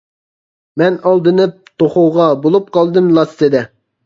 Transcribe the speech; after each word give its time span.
مەن 0.81 0.97
ئالدىنىپ 1.09 1.53
توخۇغا، 1.83 2.31
بولۇپ 2.47 2.73
قالدىم 2.79 3.13
لاسسىدە. 3.19 3.65